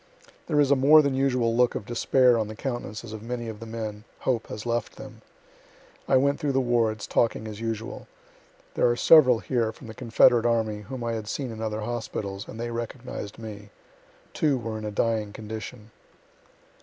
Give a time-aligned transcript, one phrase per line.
[0.47, 3.59] There is a more than usual look of despair on the countenances of many of
[3.59, 5.21] the men; hope has left them.
[6.07, 8.07] I went through the wards, talking as usual.
[8.73, 12.47] There are several here from the confederate army whom I had seen in other hospitals,
[12.47, 13.69] and they recognized me.
[14.33, 15.91] Two were in a dying condition.